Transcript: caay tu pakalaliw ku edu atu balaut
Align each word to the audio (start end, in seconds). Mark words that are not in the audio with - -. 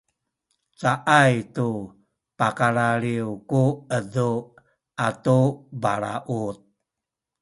caay 0.79 1.33
tu 1.55 1.69
pakalaliw 2.37 3.29
ku 3.49 3.63
edu 3.97 4.31
atu 5.07 5.39
balaut 5.81 6.57